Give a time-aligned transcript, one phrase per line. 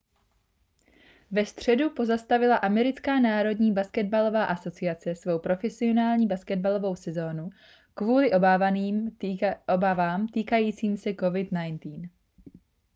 [1.31, 7.49] ve středu pozastavila americká národní basketbalová asociace svou profesionální basketbalovou sezonu
[7.93, 8.31] kvůli
[9.67, 12.09] obávám týkajícím se covid-19